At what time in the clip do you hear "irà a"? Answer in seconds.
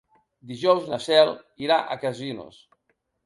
1.67-1.97